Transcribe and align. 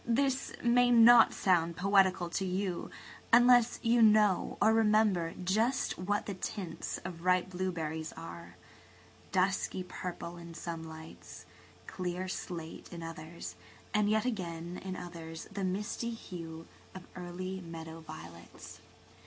This 0.03 0.51
may 0.63 0.89
not 0.89 1.31
sound 1.31 1.77
poetical 1.77 2.27
to 2.31 2.43
you 2.43 2.89
unless 3.31 3.77
you 3.83 4.01
know 4.01 4.57
or 4.59 4.73
remember 4.73 5.35
just 5.43 5.99
what 5.99 6.25
the 6.25 6.33
tints 6.33 6.97
of 7.05 7.23
ripe 7.23 7.51
blueberries 7.51 8.11
are–dusky 8.13 9.83
purple 9.83 10.37
in 10.37 10.55
some 10.55 10.81
lights, 10.81 11.45
clear 11.85 12.27
slate 12.27 12.91
in 12.91 13.03
others, 13.03 13.53
and 13.93 14.09
yet 14.09 14.25
again 14.25 14.79
in 14.83 14.95
others 14.95 15.47
the 15.51 15.63
misty 15.63 16.09
hue 16.09 16.65
of 16.95 17.05
early 17.15 17.61
meadow 17.63 17.99
violets. 17.99 18.79